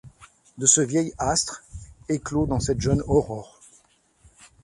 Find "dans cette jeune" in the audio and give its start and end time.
2.47-3.03